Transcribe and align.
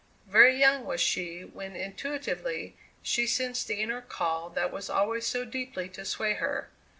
Very 0.25 0.59
young 0.59 0.83
was 0.85 0.99
she 0.99 1.41
when 1.43 1.75
intuitively 1.75 2.75
she 3.03 3.27
sensed 3.27 3.67
the 3.67 3.81
inner 3.83 4.01
call 4.01 4.49
that 4.49 4.71
was 4.71 4.89
always 4.89 5.27
so 5.27 5.45
deeply 5.45 5.87
to 5.89 6.03
sway 6.05 6.33
her. 6.33 6.71